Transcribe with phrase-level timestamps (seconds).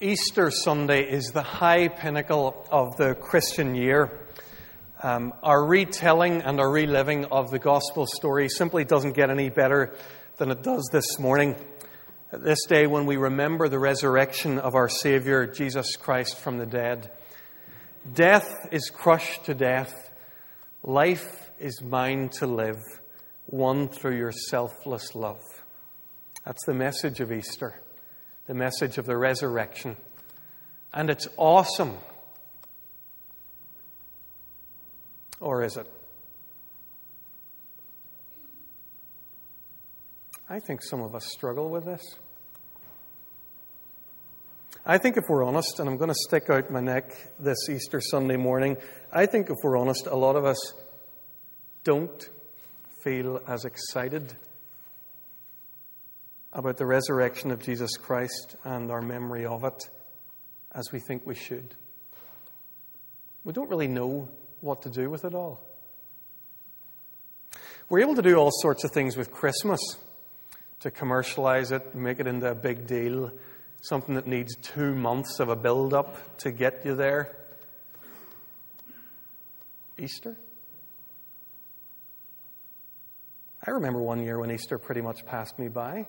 [0.00, 4.20] Easter Sunday is the high pinnacle of the Christian year.
[5.02, 9.96] Um, our retelling and our reliving of the gospel story simply doesn't get any better
[10.36, 11.56] than it does this morning.
[12.30, 17.10] This day, when we remember the resurrection of our Savior, Jesus Christ, from the dead.
[18.12, 20.10] Death is crushed to death.
[20.82, 22.82] Life is mine to live,
[23.46, 25.40] won through your selfless love.
[26.44, 27.80] That's the message of Easter
[28.46, 29.96] the message of the resurrection.
[30.92, 31.96] And it's awesome.
[35.40, 35.90] Or is it?
[40.48, 42.02] I think some of us struggle with this.
[44.88, 48.00] I think if we're honest, and I'm going to stick out my neck this Easter
[48.00, 48.76] Sunday morning,
[49.12, 50.74] I think if we're honest, a lot of us
[51.82, 52.28] don't
[53.02, 54.36] feel as excited
[56.56, 59.90] about the resurrection of Jesus Christ and our memory of it
[60.72, 61.74] as we think we should.
[63.44, 64.30] We don't really know
[64.62, 65.60] what to do with it all.
[67.90, 69.80] We're able to do all sorts of things with Christmas
[70.80, 73.30] to commercialize it, make it into a big deal,
[73.82, 77.36] something that needs two months of a build up to get you there.
[79.98, 80.38] Easter?
[83.66, 86.06] I remember one year when Easter pretty much passed me by.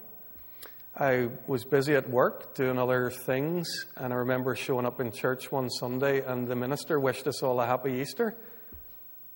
[1.00, 3.68] I was busy at work doing other things,
[3.98, 7.62] and I remember showing up in church one Sunday, and the minister wished us all
[7.62, 8.36] a happy Easter.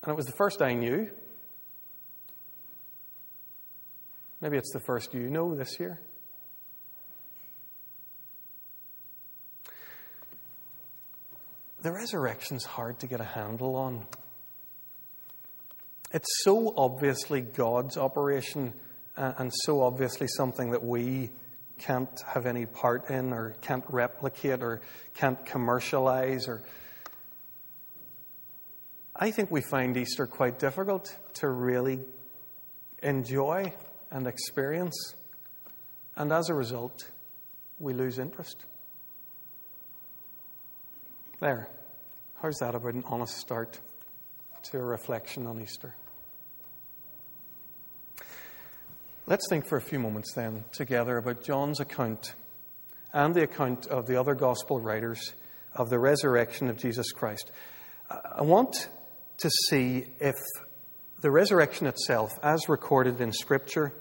[0.02, 1.08] And it was the first I knew.
[4.40, 6.00] Maybe it's the first you know this year.
[11.82, 14.04] The resurrection's hard to get a handle on.
[16.10, 18.74] It's so obviously God's operation
[19.16, 21.30] and so obviously something that we
[21.82, 24.80] can't have any part in or can't replicate or
[25.14, 26.62] can't commercialize or
[29.14, 32.00] I think we find Easter quite difficult to really
[33.02, 33.72] enjoy
[34.10, 35.14] and experience.
[36.16, 37.10] And as a result,
[37.78, 38.64] we lose interest.
[41.40, 41.68] There.
[42.40, 43.80] How's that about an honest start
[44.64, 45.94] to a reflection on Easter?
[49.24, 52.34] Let's think for a few moments then together about John's account
[53.12, 55.32] and the account of the other gospel writers
[55.74, 57.52] of the resurrection of Jesus Christ.
[58.10, 58.88] I want
[59.38, 60.34] to see if
[61.20, 63.94] the resurrection itself, as recorded in Scripture,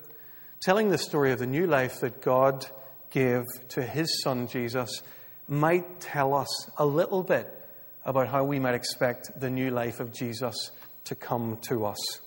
[0.60, 2.66] telling the story of the new life that God
[3.12, 5.04] gave to his son Jesus,
[5.48, 6.50] might tell us
[6.80, 7.48] a little bit
[8.06, 10.72] about how we might expect the new life of Jesus
[11.04, 12.22] to come to us.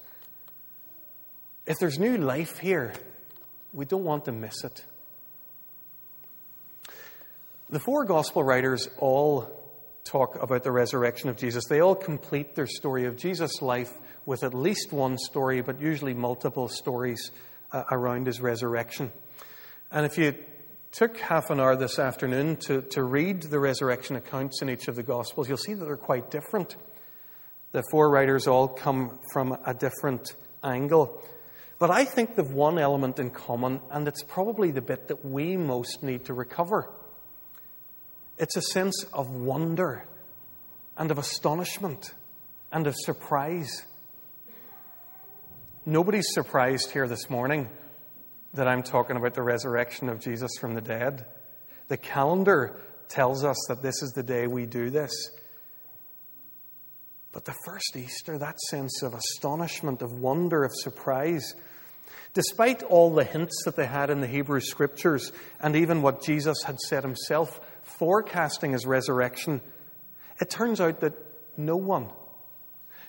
[1.66, 2.92] If there's new life here,
[3.72, 4.84] we don't want to miss it.
[7.70, 9.48] The four gospel writers all
[10.04, 11.64] talk about the resurrection of Jesus.
[11.64, 13.92] They all complete their story of Jesus' life
[14.26, 17.30] with at least one story, but usually multiple stories
[17.72, 19.10] uh, around his resurrection.
[19.90, 20.34] And if you
[20.92, 24.96] took half an hour this afternoon to, to read the resurrection accounts in each of
[24.96, 26.76] the Gospels, you'll see that they're quite different.
[27.72, 31.22] The four writers all come from a different angle.
[31.78, 35.56] But I think they've one element in common, and it's probably the bit that we
[35.56, 36.90] most need to recover.
[38.38, 40.06] It's a sense of wonder
[40.96, 42.14] and of astonishment
[42.72, 43.84] and of surprise.
[45.86, 47.68] Nobody's surprised here this morning
[48.54, 51.26] that I'm talking about the resurrection of Jesus from the dead.
[51.88, 55.12] The calendar tells us that this is the day we do this.
[57.34, 61.54] But the first Easter, that sense of astonishment, of wonder, of surprise,
[62.32, 66.62] despite all the hints that they had in the Hebrew Scriptures and even what Jesus
[66.62, 69.60] had said himself, forecasting his resurrection,
[70.40, 71.14] it turns out that
[71.56, 72.08] no one,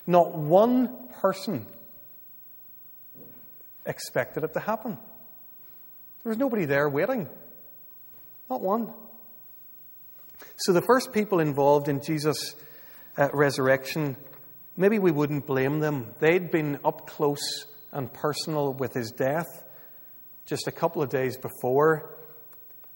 [0.07, 1.67] not one person,
[3.85, 4.97] expected it to happen.
[6.23, 7.29] There was nobody there waiting.
[8.49, 8.91] Not one.
[10.57, 12.55] So the first people involved in Jesus'
[13.17, 14.17] uh, resurrection,
[14.77, 16.13] maybe we wouldn't blame them.
[16.19, 19.45] They'd been up close and personal with his death
[20.45, 22.17] just a couple of days before.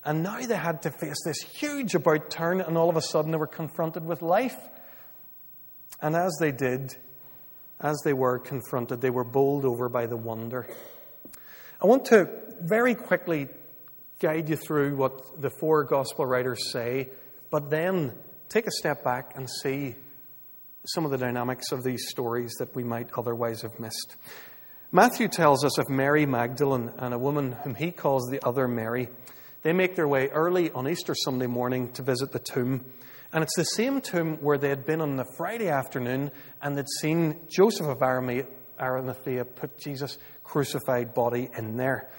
[0.04, 3.32] And now they had to face this huge about turn, and all of a sudden
[3.32, 4.58] they were confronted with life.
[6.02, 6.96] And as they did,
[7.82, 10.68] as they were confronted, they were bowled over by the wonder.
[11.82, 12.30] I want to
[12.62, 13.50] very quickly
[14.20, 17.10] guide you through what the four gospel writers say,
[17.52, 18.14] but then
[18.48, 19.96] take a step back and see
[20.94, 24.16] some of the dynamics of these stories that we might otherwise have missed.
[24.92, 29.10] Matthew tells us of Mary Magdalene and a woman whom he calls the other Mary.
[29.62, 32.84] They make their way early on Easter Sunday morning to visit the tomb.
[33.32, 36.32] And it's the same tomb where they had been on the Friday afternoon
[36.62, 42.10] and they'd seen Joseph of Arimathea put Jesus' crucified body in there.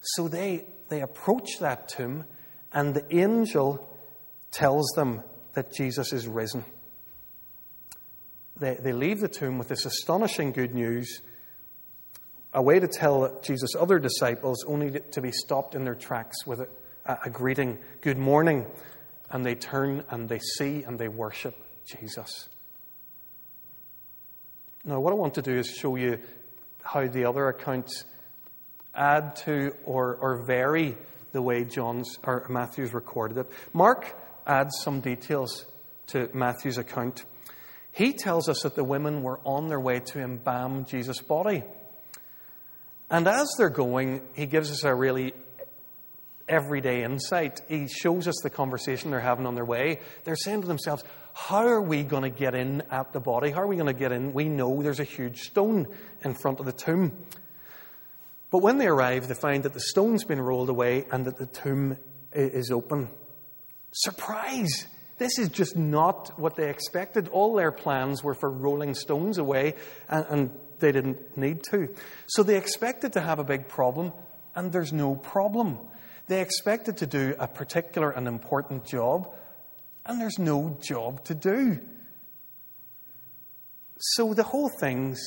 [0.00, 2.24] So they, they approach that tomb
[2.72, 3.96] and the angel
[4.50, 5.22] tells them
[5.54, 6.64] that Jesus is risen.
[8.58, 11.20] They, they leave the tomb with this astonishing good news,
[12.52, 16.60] a way to tell Jesus' other disciples, only to be stopped in their tracks with
[16.60, 16.68] a,
[17.24, 18.66] a greeting, Good morning.
[19.30, 22.48] And they turn and they see and they worship Jesus.
[24.84, 26.20] Now, what I want to do is show you
[26.82, 28.04] how the other accounts
[28.94, 30.96] add to or, or vary
[31.32, 33.50] the way John's or Matthew's recorded it.
[33.72, 34.16] Mark
[34.46, 35.66] adds some details
[36.08, 37.24] to Matthew's account.
[37.96, 41.64] He tells us that the women were on their way to embalm Jesus' body.
[43.08, 45.32] And as they're going, he gives us a really
[46.46, 47.62] everyday insight.
[47.70, 50.00] He shows us the conversation they're having on their way.
[50.24, 53.50] They're saying to themselves, How are we going to get in at the body?
[53.50, 54.34] How are we going to get in?
[54.34, 55.86] We know there's a huge stone
[56.22, 57.16] in front of the tomb.
[58.50, 61.46] But when they arrive, they find that the stone's been rolled away and that the
[61.46, 61.96] tomb
[62.34, 63.08] is open.
[63.92, 64.86] Surprise!
[65.18, 67.28] This is just not what they expected.
[67.28, 69.74] All their plans were for rolling stones away,
[70.08, 71.94] and, and they didn't need to.
[72.26, 74.12] So they expected to have a big problem,
[74.54, 75.78] and there's no problem.
[76.26, 79.32] They expected to do a particular and important job,
[80.04, 81.78] and there's no job to do.
[83.98, 85.20] So the whole thing's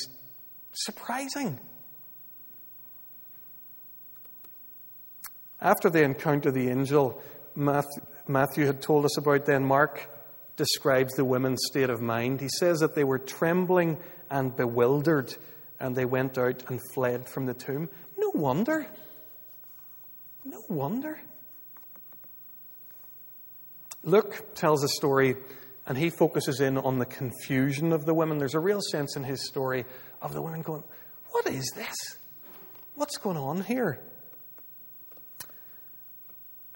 [0.74, 1.59] surprising.
[5.59, 7.21] After they encounter the angel
[7.56, 8.03] Matthew
[8.65, 10.09] had told us about, then Mark
[10.55, 12.41] describes the women's state of mind.
[12.41, 13.97] He says that they were trembling
[14.29, 15.35] and bewildered,
[15.79, 17.89] and they went out and fled from the tomb.
[18.17, 18.85] No wonder.
[20.43, 21.19] No wonder.
[24.03, 25.35] Luke tells a story,
[25.85, 28.37] and he focuses in on the confusion of the women.
[28.37, 29.85] There's a real sense in his story
[30.21, 30.83] of the women going,
[31.31, 31.95] What is this?
[32.95, 33.99] What's going on here?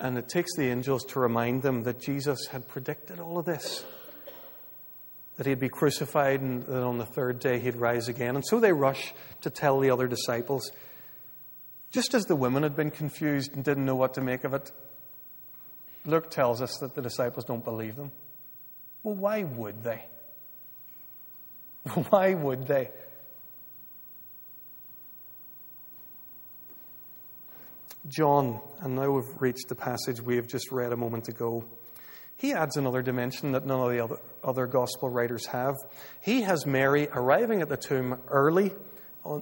[0.04, 3.86] And it takes the angels to remind them that Jesus had predicted all of this.
[5.38, 8.36] That he'd be crucified and that on the third day he'd rise again.
[8.36, 10.70] And so they rush to tell the other disciples.
[11.92, 14.72] Just as the women had been confused and didn't know what to make of it,
[16.06, 18.12] Luke tells us that the disciples don't believe them.
[19.04, 20.06] Well, why would they?
[22.10, 22.90] Why would they?
[28.08, 31.64] John, and now we've reached the passage we have just read a moment ago.
[32.36, 35.76] He adds another dimension that none of the other, other gospel writers have.
[36.20, 38.74] He has Mary arriving at the tomb early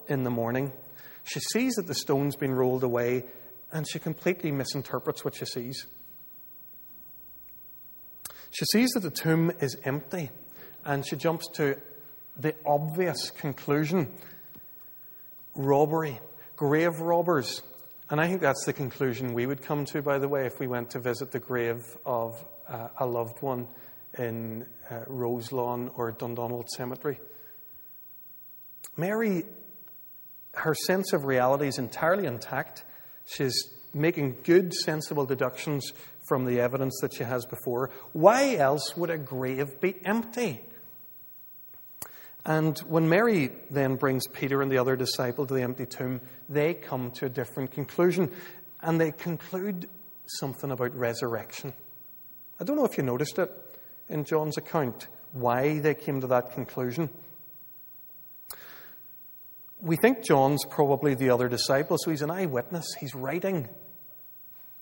[0.08, 0.72] in the morning.
[1.24, 3.24] She sees that the stone's been rolled away,
[3.72, 5.88] and she completely misinterprets what she sees.
[8.52, 10.30] She sees that the tomb is empty,
[10.86, 11.78] and she jumps to
[12.38, 14.12] the obvious conclusion
[15.56, 16.20] robbery,
[16.56, 17.64] grave robbers
[18.12, 20.68] and I think that's the conclusion we would come to, by the way, if we
[20.68, 23.68] went to visit the grave of uh, a loved one
[24.18, 27.22] in uh, Roselawn or Dundonald Cemetery.
[28.98, 29.46] Mary,
[30.56, 32.84] her sense of reality is entirely intact.
[33.26, 33.56] She's
[33.94, 35.94] making good, sensible deductions
[36.28, 37.92] from the evidence that she has before.
[38.12, 40.62] Why else would a grave be empty?
[42.46, 46.74] And when Mary then brings Peter and the other disciple to the empty tomb, they
[46.74, 48.32] come to a different conclusion.
[48.82, 49.88] And they conclude
[50.26, 51.74] something about resurrection.
[52.60, 53.52] I don't know if you noticed it
[54.10, 57.10] in John's account, why they came to that conclusion.
[59.80, 62.86] We think John's probably the other disciple, so he's an eyewitness.
[63.00, 63.68] He's writing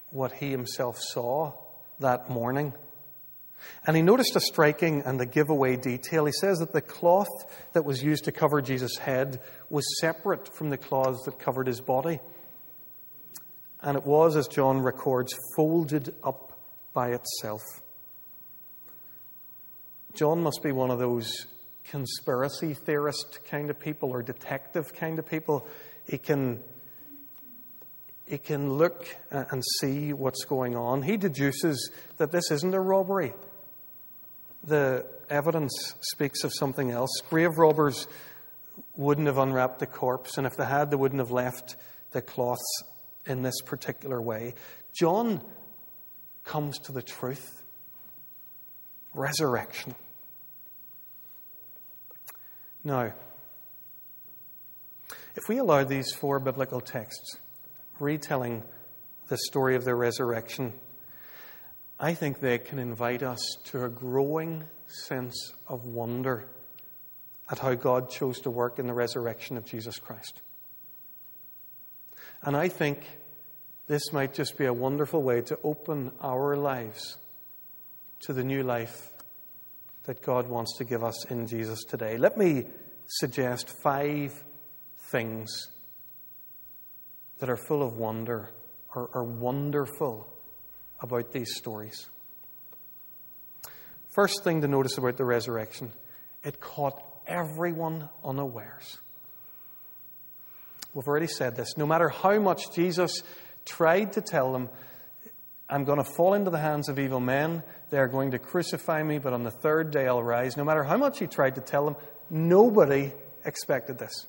[0.09, 1.53] what he himself saw
[1.99, 2.73] that morning.
[3.85, 6.25] And he noticed a striking and a giveaway detail.
[6.25, 7.27] He says that the cloth
[7.73, 11.81] that was used to cover Jesus' head was separate from the cloths that covered his
[11.81, 12.19] body.
[13.81, 16.59] And it was, as John records, folded up
[16.93, 17.61] by itself.
[20.13, 21.47] John must be one of those
[21.85, 25.65] conspiracy theorist kind of people or detective kind of people.
[26.05, 26.61] He can,
[28.25, 31.03] he can look and see what's going on.
[31.03, 33.33] He deduces that this isn't a robbery
[34.63, 37.09] the evidence speaks of something else.
[37.29, 38.07] Grave robbers
[38.95, 41.75] wouldn't have unwrapped the corpse, and if they had, they wouldn't have left
[42.11, 42.83] the cloths
[43.25, 44.55] in this particular way.
[44.93, 45.41] John
[46.43, 47.63] comes to the truth
[49.13, 49.95] resurrection.
[52.83, 53.13] Now,
[55.35, 57.37] if we allow these four biblical texts
[57.99, 58.63] retelling
[59.27, 60.73] the story of the resurrection,
[61.99, 66.47] I think they can invite us to a growing sense of wonder
[67.51, 70.41] at how God chose to work in the resurrection of Jesus Christ.
[72.41, 73.05] And I think
[73.87, 77.17] this might just be a wonderful way to open our lives
[78.21, 79.11] to the new life
[80.03, 82.15] that God wants to give us in Jesus today.
[82.17, 82.65] Let me
[83.07, 84.41] suggest five
[85.11, 85.49] things
[87.39, 88.51] that are full of wonder
[88.95, 90.38] or are wonderful
[91.01, 92.09] about these stories.
[94.09, 95.91] First thing to notice about the resurrection
[96.43, 98.97] it caught everyone unawares.
[100.93, 101.77] We've already said this.
[101.77, 103.23] No matter how much Jesus
[103.65, 104.69] tried to tell them,
[105.69, 109.19] I'm going to fall into the hands of evil men, they're going to crucify me,
[109.19, 110.57] but on the third day I'll rise.
[110.57, 111.95] No matter how much he tried to tell them,
[112.29, 113.11] nobody
[113.45, 114.25] expected this.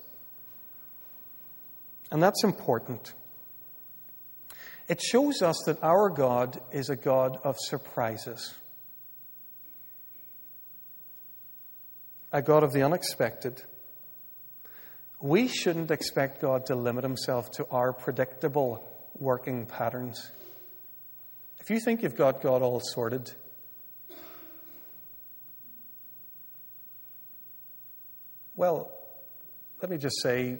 [2.11, 3.13] And that's important.
[4.91, 8.53] It shows us that our God is a God of surprises,
[12.33, 13.63] a God of the unexpected.
[15.21, 18.85] We shouldn't expect God to limit himself to our predictable
[19.17, 20.29] working patterns.
[21.61, 23.31] If you think you've got God all sorted,
[28.57, 28.91] well,
[29.81, 30.57] let me just say,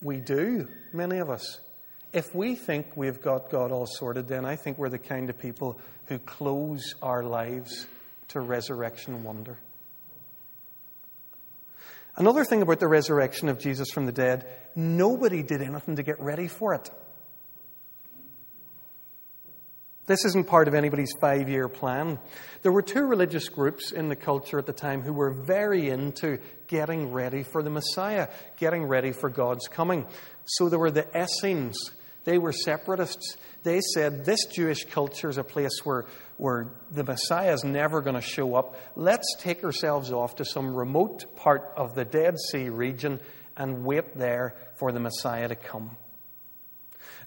[0.00, 1.58] we do, many of us.
[2.12, 5.38] If we think we've got God all sorted, then I think we're the kind of
[5.38, 7.86] people who close our lives
[8.28, 9.58] to resurrection wonder.
[12.16, 16.20] Another thing about the resurrection of Jesus from the dead, nobody did anything to get
[16.20, 16.90] ready for it.
[20.06, 22.18] This isn't part of anybody's five year plan.
[22.62, 26.40] There were two religious groups in the culture at the time who were very into
[26.66, 28.26] getting ready for the Messiah,
[28.58, 30.04] getting ready for God's coming.
[30.46, 31.78] So there were the Essenes,
[32.24, 33.36] they were separatists.
[33.62, 38.16] They said this Jewish culture is a place where, where the Messiah is never going
[38.16, 38.76] to show up.
[38.96, 43.20] Let's take ourselves off to some remote part of the Dead Sea region
[43.56, 45.96] and wait there for the Messiah to come.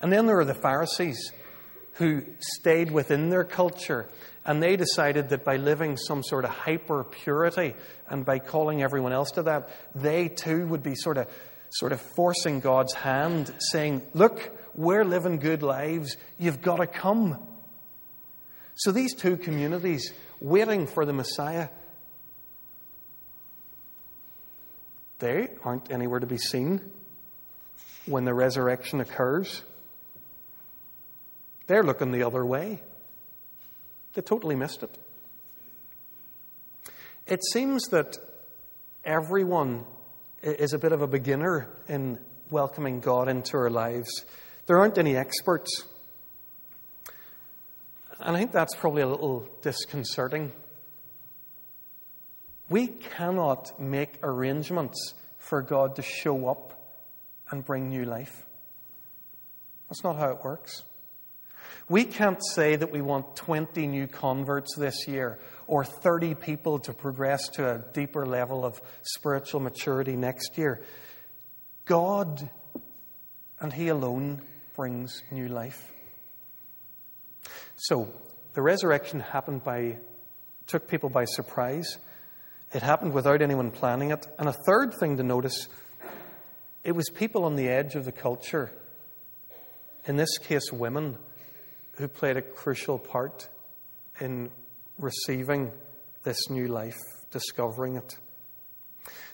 [0.01, 1.31] And then there are the Pharisees
[1.93, 4.07] who stayed within their culture
[4.45, 7.75] and they decided that by living some sort of hyper purity
[8.09, 11.27] and by calling everyone else to that, they too would be sort of,
[11.69, 16.17] sort of forcing God's hand, saying, Look, we're living good lives.
[16.37, 17.39] You've got to come.
[18.75, 21.69] So these two communities waiting for the Messiah,
[25.19, 26.81] they aren't anywhere to be seen
[28.05, 29.63] when the resurrection occurs.
[31.67, 32.81] They're looking the other way.
[34.13, 34.97] They totally missed it.
[37.25, 38.17] It seems that
[39.05, 39.85] everyone
[40.41, 44.25] is a bit of a beginner in welcoming God into our lives.
[44.65, 45.85] There aren't any experts.
[48.19, 50.53] And I think that's probably a little disconcerting.
[52.69, 57.01] We cannot make arrangements for God to show up
[57.51, 58.45] and bring new life.
[59.89, 60.83] That's not how it works.
[61.89, 66.93] We can't say that we want 20 new converts this year or 30 people to
[66.93, 70.81] progress to a deeper level of spiritual maturity next year.
[71.85, 72.49] God
[73.59, 74.41] and He alone
[74.75, 75.91] brings new life.
[77.75, 78.11] So,
[78.53, 79.97] the resurrection happened by,
[80.67, 81.97] took people by surprise.
[82.71, 84.25] It happened without anyone planning it.
[84.37, 85.67] And a third thing to notice,
[86.83, 88.71] it was people on the edge of the culture,
[90.05, 91.17] in this case, women,
[91.97, 93.47] who played a crucial part
[94.19, 94.51] in
[94.97, 95.71] receiving
[96.23, 96.97] this new life,
[97.31, 98.17] discovering it.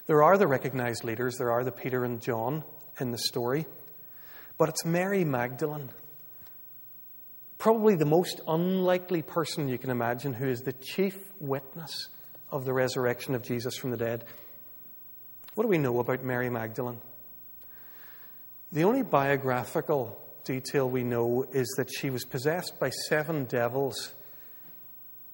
[0.06, 2.64] There are the recognized leaders, there are the Peter and John
[3.00, 3.66] in the story.
[4.60, 5.90] But it's Mary Magdalene,
[7.58, 12.10] probably the most unlikely person you can imagine, who is the chief witness
[12.52, 14.26] of the resurrection of Jesus from the dead.
[15.56, 17.00] What do we know about Mary Magdalene?
[18.74, 24.14] The only biographical detail we know is that she was possessed by seven devils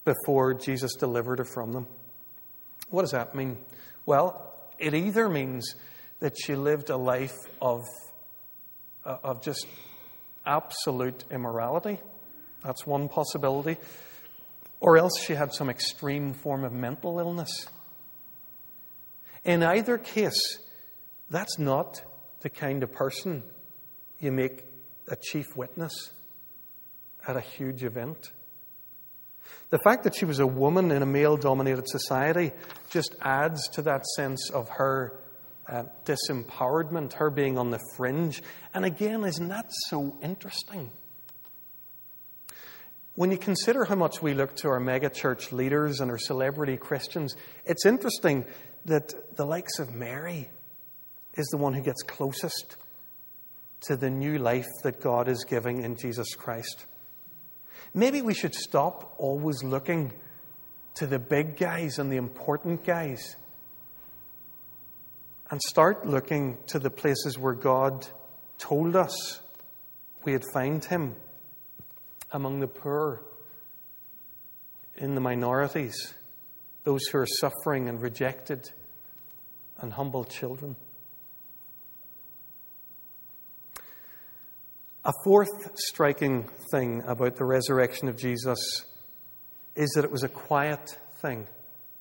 [0.03, 1.87] before Jesus delivered her from them.
[2.91, 3.57] What does that mean?
[4.05, 5.73] Well, it either means
[6.19, 7.81] that she lived a life of
[9.05, 9.67] Uh, of just
[10.47, 11.99] absolute immorality.
[12.63, 13.77] That's one possibility.
[14.79, 17.67] Or else she had some extreme form of mental illness.
[19.43, 20.57] In either case,
[21.29, 22.01] that's not
[22.41, 23.43] the kind of person
[24.19, 24.63] you make
[25.07, 26.09] a chief witness
[27.27, 28.31] at a huge event.
[29.69, 32.53] The fact that she was a woman in a male dominated society
[32.89, 35.19] just adds to that sense of her
[35.67, 38.41] uh, disempowerment, her being on the fringe.
[38.73, 40.91] And again, isn't that so interesting?
[43.15, 47.35] When you consider how much we look to our megachurch leaders and our celebrity Christians,
[47.63, 48.45] it's interesting
[48.85, 50.49] that the likes of Mary
[51.35, 52.77] is the one who gets closest
[53.87, 56.85] to the new life that God is giving in Jesus Christ.
[57.93, 60.11] Maybe we should stop always looking
[60.95, 63.35] to the big guys and the important guys
[65.51, 68.07] and start looking to the places where God
[68.57, 69.41] told us
[70.23, 71.15] we'd find Him
[72.31, 73.21] among the poor,
[74.97, 76.13] in the minorities,
[76.83, 78.71] those who are suffering and rejected,
[79.79, 80.75] and humble children.
[85.03, 88.85] A fourth striking thing about the resurrection of Jesus
[89.75, 91.45] is that it was a quiet thing,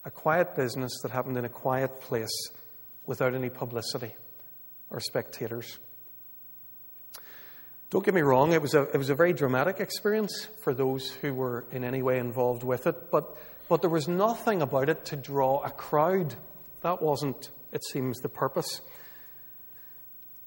[0.04, 2.50] a quiet business that happened in a quiet place
[3.06, 4.14] without any publicity
[4.90, 5.78] or spectators.
[7.90, 11.10] Don't get me wrong, it was, a, it was a very dramatic experience for those
[11.10, 13.36] who were in any way involved with it, but,
[13.68, 16.34] but there was nothing about it to draw a crowd.
[16.80, 18.80] That wasn't, it seems, the purpose.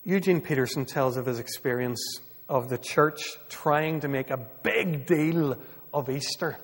[0.03, 2.01] Eugene Peterson tells of his experience
[2.49, 5.57] of the church trying to make a big deal
[5.93, 6.57] of Easter.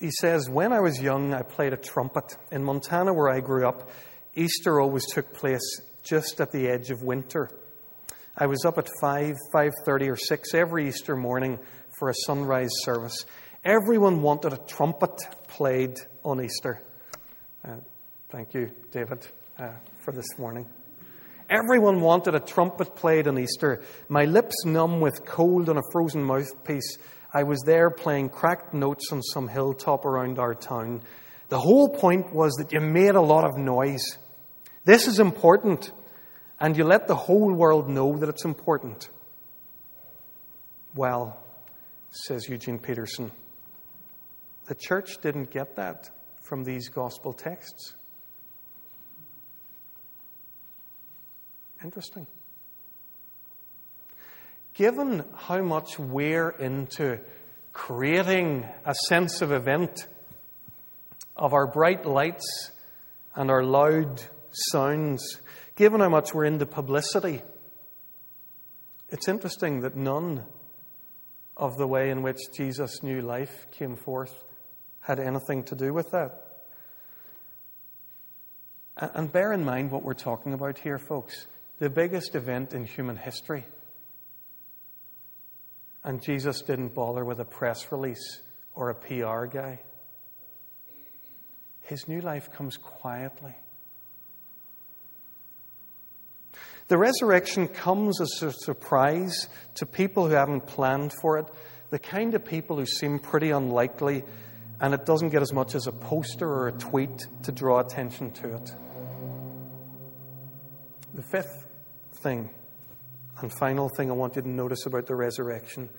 [0.00, 2.36] He says, When I was young, I played a trumpet.
[2.50, 3.90] In Montana, where I grew up,
[4.38, 7.50] Easter always took place just at the edge of winter.
[8.36, 11.58] I was up at 5, 5.30 or 6 every Easter morning
[11.98, 13.26] for a sunrise service.
[13.64, 16.80] Everyone wanted a trumpet played on Easter.
[17.66, 17.78] Uh,
[18.30, 19.26] thank you, David,
[19.58, 19.72] uh,
[20.04, 20.66] for this morning.
[21.50, 23.82] Everyone wanted a trumpet played on Easter.
[24.08, 26.98] My lips numb with cold and a frozen mouthpiece,
[27.34, 31.02] I was there playing cracked notes on some hilltop around our town.
[31.48, 34.04] The whole point was that you made a lot of noise.
[34.88, 35.92] This is important,
[36.58, 39.10] and you let the whole world know that it's important.
[40.94, 41.38] Well,
[42.10, 43.30] says Eugene Peterson,
[44.64, 46.08] the church didn't get that
[46.40, 47.96] from these gospel texts.
[51.84, 52.26] Interesting.
[54.72, 57.20] Given how much we're into
[57.74, 60.06] creating a sense of event,
[61.36, 62.70] of our bright lights
[63.34, 64.22] and our loud
[64.70, 65.40] sounds,
[65.76, 67.42] given how much we're into publicity,
[69.08, 70.44] it's interesting that none
[71.56, 74.44] of the way in which Jesus' new life came forth
[75.00, 76.44] had anything to do with that.
[78.96, 81.46] And bear in mind what we're talking about here, folks
[81.78, 83.64] the biggest event in human history.
[86.04, 88.40] And Jesus didn't bother with a press release
[88.74, 89.80] or a PR guy.
[91.82, 93.54] His new life comes quietly.
[96.88, 101.46] The resurrection comes as a surprise to people who haven't planned for it,
[101.90, 104.24] the kind of people who seem pretty unlikely,
[104.80, 108.30] and it doesn't get as much as a poster or a tweet to draw attention
[108.32, 108.70] to it.
[111.12, 111.66] The fifth
[112.22, 112.48] thing
[113.40, 115.90] and final thing I want you to notice about the resurrection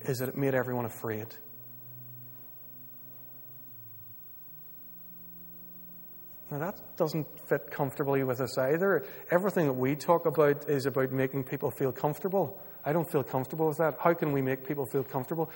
[0.00, 1.26] is that it made everyone afraid.
[6.50, 9.04] Now, that doesn't fit comfortably with us either.
[9.30, 12.60] Everything that we talk about is about making people feel comfortable.
[12.84, 13.96] I don't feel comfortable with that.
[14.00, 15.50] How can we make people feel comfortable?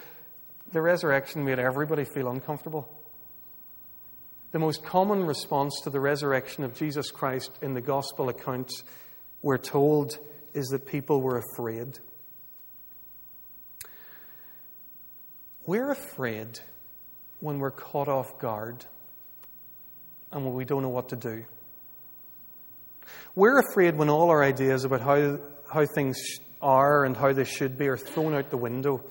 [0.72, 2.88] The resurrection made everybody feel uncomfortable.
[4.52, 8.85] The most common response to the resurrection of Jesus Christ in the gospel accounts
[9.40, 10.18] we're told
[10.55, 11.98] is that people were afraid.
[15.64, 16.61] We're afraid
[17.40, 18.85] when we're caught off guard
[20.31, 21.44] and when we don't know what to do.
[23.35, 25.38] We're afraid when all our ideas about how,
[25.73, 26.18] how things
[26.61, 29.03] are and how they should be are thrown out the window.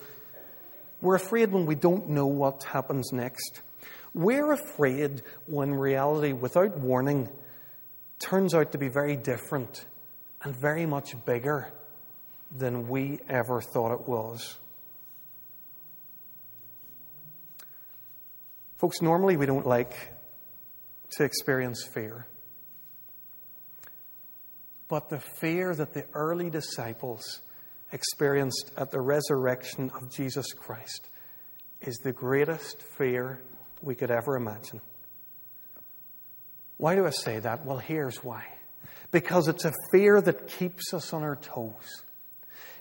[1.01, 3.61] We're afraid when we don't know what happens next.
[4.13, 7.29] We're afraid when reality, without warning,
[8.19, 9.85] turns out to be very different
[10.43, 11.73] and very much bigger
[12.55, 14.57] than we ever thought it was.
[18.77, 19.93] Folks, normally we don't like
[21.11, 22.27] to experience fear.
[24.91, 27.39] But the fear that the early disciples
[27.93, 31.07] experienced at the resurrection of Jesus Christ
[31.79, 33.41] is the greatest fear
[33.81, 34.81] we could ever imagine.
[36.75, 37.65] Why do I say that?
[37.65, 38.43] Well, here's why
[39.11, 42.03] because it's a fear that keeps us on our toes.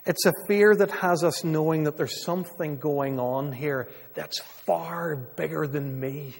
[0.04, 5.14] It's a fear that has us knowing that there's something going on here that's far
[5.14, 6.34] bigger than me.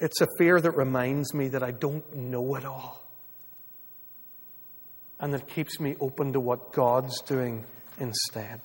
[0.00, 3.03] It's a fear that reminds me that I don't know it all
[5.20, 7.64] and that keeps me open to what God's doing
[7.98, 8.60] instead.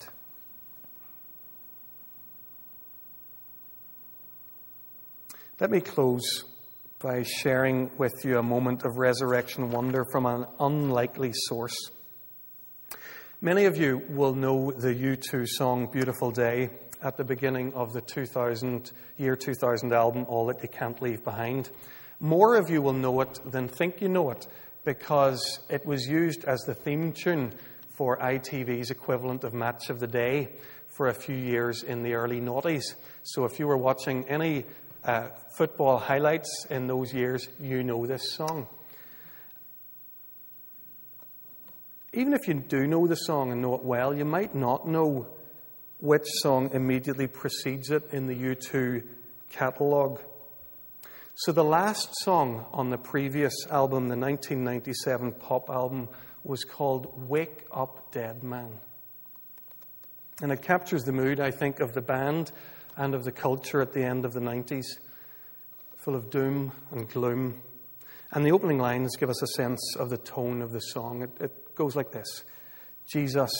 [5.59, 6.45] Let me close
[6.99, 11.91] by sharing with you a moment of resurrection wonder from an unlikely source.
[13.41, 16.69] Many of you will know the U2 song Beautiful Day
[17.01, 21.69] at the beginning of the 2000, year 2000 album, All That You Can't Leave Behind.
[22.19, 24.45] More of you will know it than think you know it
[24.83, 27.53] because it was used as the theme tune
[27.89, 30.49] for ITV's equivalent of Match of the Day
[30.87, 32.95] for a few years in the early noughties.
[33.23, 34.65] So if you were watching any
[35.03, 38.67] uh, football highlights in those years, you know this song.
[42.13, 45.27] Even if you do know the song and know it well, you might not know
[45.99, 49.03] which song immediately precedes it in the U2
[49.49, 50.21] catalogue.
[51.43, 56.09] So the last song on the previous album, the 1997 pop album,
[56.43, 58.77] was called Wake Up Dead Man.
[60.41, 62.51] And it captures the mood, I think, of the band
[62.97, 64.83] and of the culture at the end of the 90s,
[65.95, 67.61] full of doom and gloom.
[68.33, 71.21] And the opening lines give us a sense of the tone of the song.
[71.21, 72.43] It, it goes like this
[73.07, 73.51] Jesus,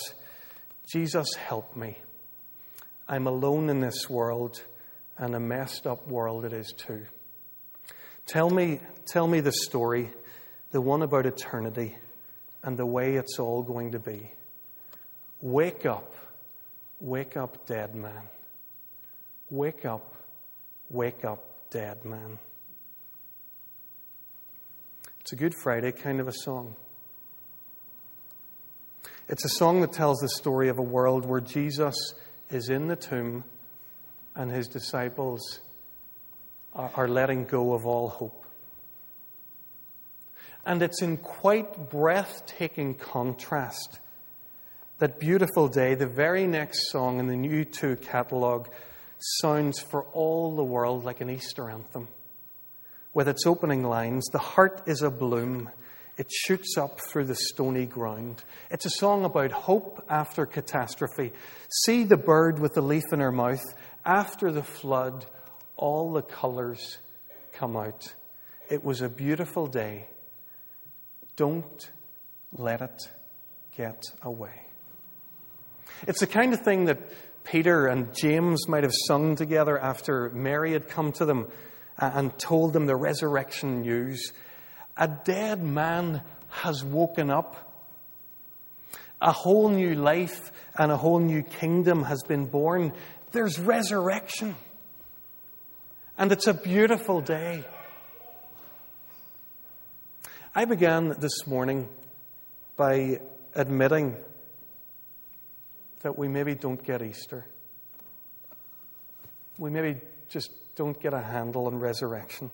[0.92, 1.98] Jesus, help me.
[3.08, 4.63] I'm alone in this world,
[5.18, 7.06] and a messed up world it is too.
[8.30, 10.12] Tell me, tell me the story,
[10.70, 11.98] the one about eternity,
[12.62, 14.32] and the way it's all going to be.
[15.42, 16.13] Wake up,
[17.00, 18.22] wake up, dead man.
[19.50, 20.13] Wake up,
[20.92, 22.38] wake up, dead man.
[25.22, 26.76] It's a Good Friday kind of a song.
[29.28, 31.96] It's a song that tells the story of a world where Jesus
[32.52, 33.44] is in the tomb
[34.36, 35.62] and his disciples
[36.74, 38.46] are, letting go of all hope.
[40.66, 44.00] And it's in quite breathtaking contrast
[45.00, 48.70] that beautiful day, the very next song in the U2 catalogue,
[49.18, 52.10] sounds for all the world like an Easter anthem.
[53.14, 55.70] With its opening lines, the heart is a bloom.
[56.18, 58.44] It shoots up through the stony ground.
[58.70, 61.32] It's a song about hope after catastrophe.
[61.86, 63.64] See the bird with the leaf in her mouth.
[64.06, 65.26] After the flood,
[65.80, 66.98] all the colors
[67.54, 68.13] come out.
[68.70, 70.08] It was a beautiful day.
[71.38, 71.89] Don't
[72.52, 73.10] let it
[73.78, 74.68] get away.
[76.06, 77.00] It's the kind of thing that
[77.46, 81.48] Peter and James might have sung together after Mary had come to them
[81.98, 84.34] and told them the resurrection news.
[84.98, 87.65] A dead man has woken up.
[89.22, 92.92] A whole new life and a whole new kingdom has been born.
[93.32, 94.56] There's resurrection.
[96.20, 97.64] And it's a beautiful day.
[100.54, 101.88] I began this morning
[102.76, 103.22] by
[103.56, 104.18] admitting
[106.02, 107.46] that we maybe don't get Easter.
[109.58, 112.52] We maybe just don't get a handle on resurrection.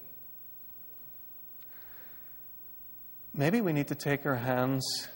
[3.34, 5.08] Maybe we need to take our hands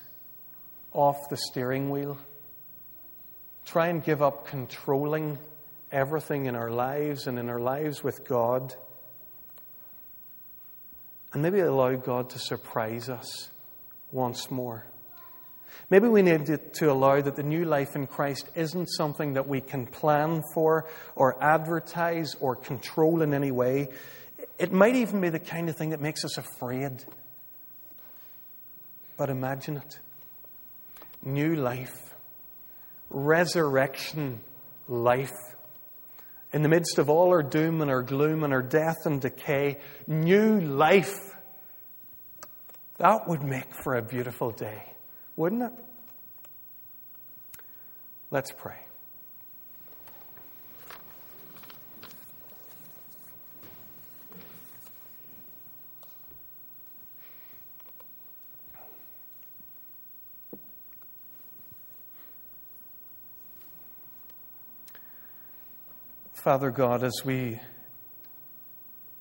[0.91, 2.17] off the steering wheel,
[3.63, 5.37] try and give up controlling
[5.91, 8.73] everything in our lives and in our lives with God,
[11.33, 13.49] and maybe allow God to surprise us
[14.11, 14.85] once more.
[15.89, 19.61] Maybe we need to allow that the new life in Christ isn't something that we
[19.61, 23.89] can plan for or advertise or control in any way.
[24.57, 27.03] It might even be the kind of thing that makes us afraid.
[29.17, 29.99] But imagine it
[31.23, 32.13] new life,
[33.09, 34.39] resurrection
[34.87, 35.33] life.
[36.51, 39.77] In the midst of all our doom and our gloom and our death and decay,
[40.07, 41.35] new life.
[42.97, 44.89] That would make for a beautiful day
[45.39, 45.71] wouldn't it?
[48.29, 48.75] Let's pray.
[66.49, 67.59] Father God, as we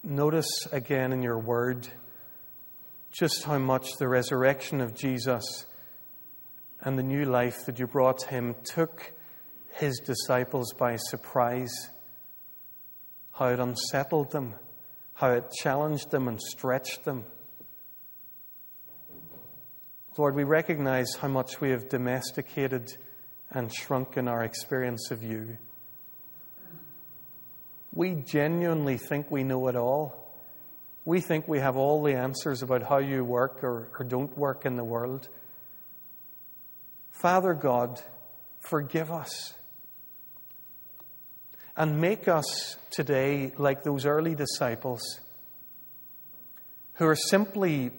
[0.03, 1.87] notice again in your word
[3.13, 5.67] just how much the resurrection of Jesus
[6.81, 9.13] and the new life that you brought him took
[9.75, 11.91] his disciples by surprise,
[13.33, 14.55] how it unsettled them,
[15.13, 17.27] how it challenged them and stretched them.
[20.17, 22.97] Lord, we recognize how much we have domesticated
[23.51, 25.59] and shrunk in our experience of you.
[27.93, 30.35] We genuinely think we know it all.
[31.05, 34.67] We think we have all the answers about how you work or, or don't work
[34.67, 35.29] in the world.
[37.11, 38.01] Father God,
[38.61, 39.55] forgive us.
[41.77, 45.01] And make us today like those early disciples
[46.95, 47.93] who are simply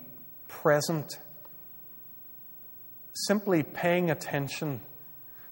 [0.50, 1.20] present,
[3.14, 4.82] simply paying attention,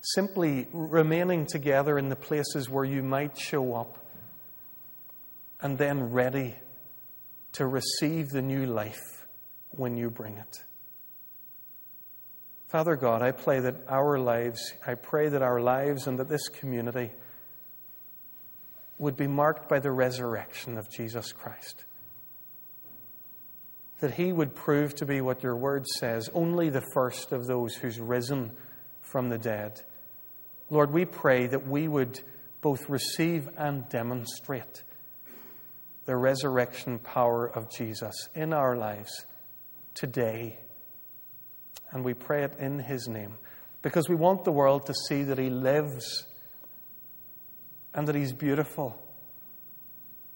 [0.01, 4.05] simply remaining together in the places where you might show up,
[5.61, 6.55] and then ready
[7.53, 9.25] to receive the new life
[9.69, 10.63] when you bring it.
[12.67, 16.49] Father God, I pray that our lives, I pray that our lives and that this
[16.49, 17.11] community
[18.97, 21.85] would be marked by the resurrection of Jesus Christ.
[23.99, 27.75] That he would prove to be what your word says, only the first of those
[27.75, 28.51] who's risen
[29.01, 29.81] from the dead.
[30.69, 32.19] Lord, we pray that we would
[32.61, 34.83] both receive and demonstrate
[36.07, 39.27] the resurrection power of Jesus in our lives
[39.93, 40.57] today.
[41.91, 43.35] And we pray it in his name
[43.83, 46.25] because we want the world to see that he lives
[47.97, 48.95] and that He's beautiful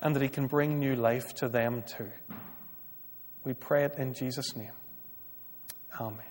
[0.01, 2.11] and that He can bring new life to them too.
[3.45, 4.73] We pray it in Jesus' name.
[5.99, 6.30] Amen.